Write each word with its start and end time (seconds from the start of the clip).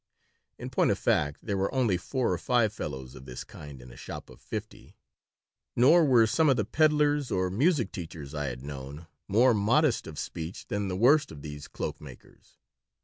In 0.57 0.71
point 0.71 0.89
of 0.89 0.97
fact, 0.97 1.41
there 1.43 1.57
were 1.59 1.71
only 1.71 1.95
four 1.95 2.33
or 2.33 2.39
five 2.39 2.73
fellows 2.73 3.13
of 3.13 3.25
this 3.27 3.43
kind 3.43 3.79
in 3.83 3.91
a 3.91 3.95
shop 3.95 4.31
of 4.31 4.41
fifty. 4.41 4.97
Nor 5.75 6.05
were 6.05 6.25
some 6.25 6.49
of 6.49 6.57
the 6.57 6.65
peddlers 6.65 7.29
or 7.29 7.51
music 7.51 7.91
teachers 7.91 8.33
I 8.33 8.45
had 8.47 8.63
known 8.63 9.05
more 9.27 9.53
modest 9.53 10.07
of 10.07 10.17
speech 10.17 10.65
than 10.69 10.87
the 10.87 10.97
worst 10.97 11.31
of 11.31 11.43
these 11.43 11.67
cloak 11.67 12.01
makers. 12.01 12.57